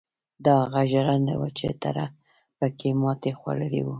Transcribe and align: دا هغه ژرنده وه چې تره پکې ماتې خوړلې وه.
دا 0.45 0.53
هغه 0.63 0.81
ژرنده 0.91 1.33
وه 1.39 1.49
چې 1.57 1.67
تره 1.83 2.05
پکې 2.57 2.89
ماتې 3.01 3.31
خوړلې 3.39 3.81
وه. 3.83 3.89